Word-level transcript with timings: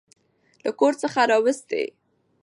له 0.63 0.71
کور 0.79 0.93
څخه 1.01 1.19
راوستې. 1.31 1.83